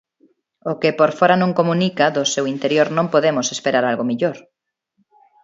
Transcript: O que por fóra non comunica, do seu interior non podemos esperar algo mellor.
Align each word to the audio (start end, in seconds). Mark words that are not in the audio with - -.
O 0.71 0.73
que 0.81 0.89
por 0.99 1.11
fóra 1.19 1.35
non 1.41 1.55
comunica, 1.59 2.13
do 2.15 2.23
seu 2.33 2.45
interior 2.55 2.87
non 2.97 3.11
podemos 3.13 3.47
esperar 3.55 3.83
algo 3.85 4.07
mellor. 4.09 4.37